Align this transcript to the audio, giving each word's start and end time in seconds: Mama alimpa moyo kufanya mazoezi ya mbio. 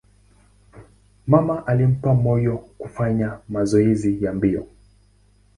Mama 1.27 1.63
alimpa 1.67 2.13
moyo 2.13 2.57
kufanya 2.57 3.39
mazoezi 3.49 4.23
ya 4.23 4.33
mbio. 4.33 4.67